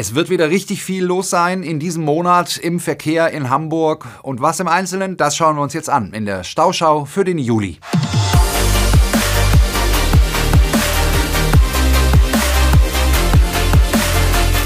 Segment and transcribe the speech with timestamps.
[0.00, 4.06] Es wird wieder richtig viel los sein in diesem Monat im Verkehr in Hamburg.
[4.22, 7.36] Und was im Einzelnen, das schauen wir uns jetzt an in der Stauschau für den
[7.36, 7.80] Juli.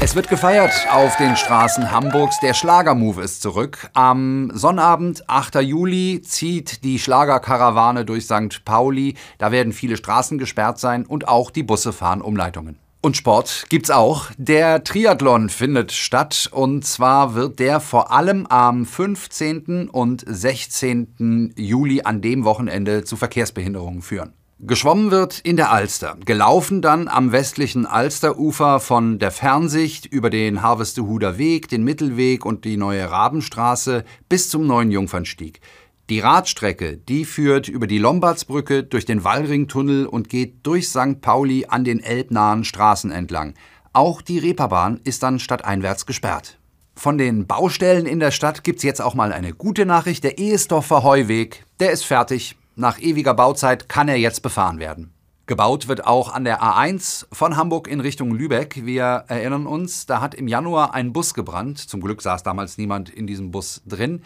[0.00, 2.38] Es wird gefeiert auf den Straßen Hamburgs.
[2.38, 3.90] Der Schlagermove ist zurück.
[3.94, 5.56] Am Sonnabend, 8.
[5.56, 8.64] Juli, zieht die Schlagerkarawane durch St.
[8.64, 9.16] Pauli.
[9.38, 12.78] Da werden viele Straßen gesperrt sein und auch die Busse fahren Umleitungen.
[13.06, 14.32] Und Sport gibt's auch.
[14.36, 19.88] Der Triathlon findet statt und zwar wird der vor allem am 15.
[19.88, 21.54] und 16.
[21.56, 24.32] Juli an dem Wochenende zu Verkehrsbehinderungen führen.
[24.58, 30.60] Geschwommen wird in der Alster, gelaufen dann am westlichen Alsterufer von der Fernsicht über den
[30.60, 35.60] Harvestehuder Weg, den Mittelweg und die neue Rabenstraße bis zum neuen Jungfernstieg.
[36.08, 41.20] Die Radstrecke, die führt über die Lombardsbrücke durch den Wallringtunnel und geht durch St.
[41.20, 43.54] Pauli an den elbnahen Straßen entlang.
[43.92, 46.58] Auch die Reeperbahn ist dann stadteinwärts gesperrt.
[46.94, 50.22] Von den Baustellen in der Stadt gibt's jetzt auch mal eine gute Nachricht.
[50.22, 52.54] Der Ehesdorfer Heuweg, der ist fertig.
[52.76, 55.10] Nach ewiger Bauzeit kann er jetzt befahren werden.
[55.46, 58.86] Gebaut wird auch an der A1 von Hamburg in Richtung Lübeck.
[58.86, 61.78] Wir erinnern uns, da hat im Januar ein Bus gebrannt.
[61.78, 64.22] Zum Glück saß damals niemand in diesem Bus drin.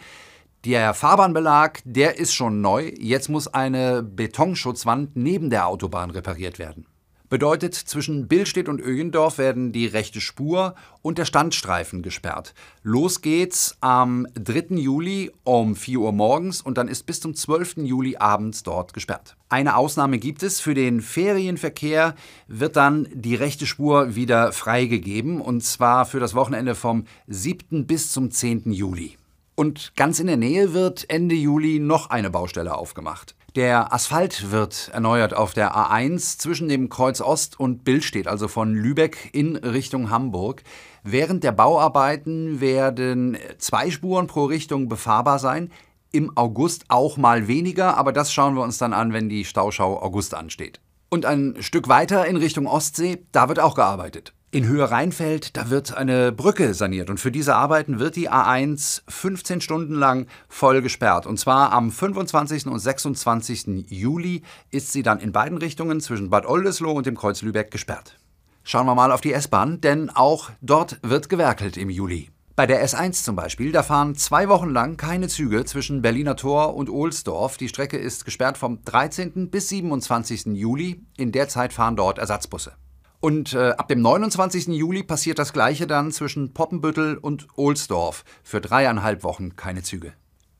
[0.63, 2.91] Der Fahrbahnbelag, der ist schon neu.
[2.99, 6.85] Jetzt muss eine Betonschutzwand neben der Autobahn repariert werden.
[7.29, 12.53] Bedeutet, zwischen Billstedt und Ögendorf werden die rechte Spur und der Standstreifen gesperrt.
[12.83, 14.75] Los geht's am 3.
[14.75, 17.77] Juli um 4 Uhr morgens und dann ist bis zum 12.
[17.77, 19.37] Juli abends dort gesperrt.
[19.49, 20.59] Eine Ausnahme gibt es.
[20.59, 22.13] Für den Ferienverkehr
[22.47, 27.87] wird dann die rechte Spur wieder freigegeben und zwar für das Wochenende vom 7.
[27.87, 28.73] bis zum 10.
[28.73, 29.17] Juli.
[29.61, 33.35] Und ganz in der Nähe wird Ende Juli noch eine Baustelle aufgemacht.
[33.55, 38.73] Der Asphalt wird erneuert auf der A1 zwischen dem Kreuz Ost und Billstedt, also von
[38.73, 40.63] Lübeck in Richtung Hamburg.
[41.03, 45.71] Während der Bauarbeiten werden zwei Spuren pro Richtung befahrbar sein.
[46.11, 50.01] Im August auch mal weniger, aber das schauen wir uns dann an, wenn die Stauschau
[50.01, 50.79] August ansteht.
[51.09, 54.33] Und ein Stück weiter in Richtung Ostsee, da wird auch gearbeitet.
[54.53, 59.01] In Höhe Rheinfeld, da wird eine Brücke saniert und für diese Arbeiten wird die A1
[59.07, 61.25] 15 Stunden lang voll gesperrt.
[61.25, 62.67] Und zwar am 25.
[62.67, 63.85] und 26.
[63.87, 68.19] Juli ist sie dann in beiden Richtungen zwischen Bad Oldesloe und dem Kreuz Lübeck gesperrt.
[68.65, 72.29] Schauen wir mal auf die S-Bahn, denn auch dort wird gewerkelt im Juli.
[72.57, 76.75] Bei der S1 zum Beispiel, da fahren zwei Wochen lang keine Züge zwischen Berliner Tor
[76.75, 77.55] und Ohlsdorf.
[77.55, 79.49] Die Strecke ist gesperrt vom 13.
[79.49, 80.47] bis 27.
[80.47, 81.05] Juli.
[81.15, 82.73] In der Zeit fahren dort Ersatzbusse.
[83.21, 84.67] Und äh, ab dem 29.
[84.69, 88.25] Juli passiert das Gleiche dann zwischen Poppenbüttel und Ohlsdorf.
[88.43, 90.13] Für dreieinhalb Wochen keine Züge.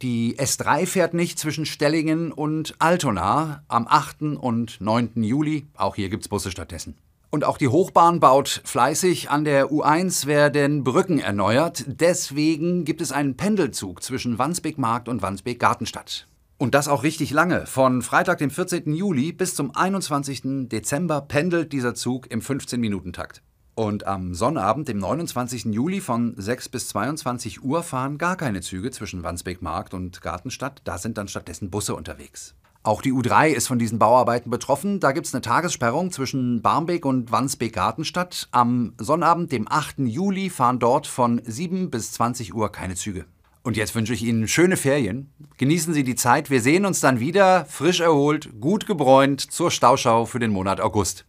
[0.04, 4.22] Die S3 fährt nicht zwischen Stellingen und Altona am 8.
[4.40, 5.24] und 9.
[5.24, 5.68] Juli.
[5.76, 6.96] Auch hier gibt's Busse stattdessen.
[7.32, 9.32] Und auch die Hochbahn baut fleißig.
[9.32, 11.86] An der U1 werden Brücken erneuert.
[11.88, 16.28] Deswegen gibt es einen Pendelzug zwischen Wandsbek-Markt und Wandsbek-Gartenstadt.
[16.62, 17.66] Und das auch richtig lange.
[17.66, 18.94] Von Freitag, dem 14.
[18.94, 20.70] Juli bis zum 21.
[20.70, 23.42] Dezember pendelt dieser Zug im 15-Minuten-Takt.
[23.74, 25.66] Und am Sonnabend, dem 29.
[25.74, 30.82] Juli von 6 bis 22 Uhr fahren gar keine Züge zwischen Wandsbek-Markt und Gartenstadt.
[30.84, 32.54] Da sind dann stattdessen Busse unterwegs.
[32.84, 35.00] Auch die U3 ist von diesen Bauarbeiten betroffen.
[35.00, 38.50] Da gibt es eine Tagessperrung zwischen Barmbek und Wandsbek-Gartenstadt.
[38.52, 40.02] Am Sonnabend, dem 8.
[40.02, 43.26] Juli, fahren dort von 7 bis 20 Uhr keine Züge.
[43.64, 45.32] Und jetzt wünsche ich Ihnen schöne Ferien.
[45.58, 46.50] Genießen Sie die Zeit.
[46.50, 51.26] Wir sehen uns dann wieder frisch erholt, gut gebräunt zur Stauschau für den Monat August.